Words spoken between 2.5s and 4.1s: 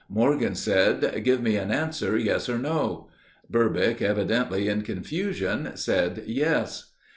no." Burbick,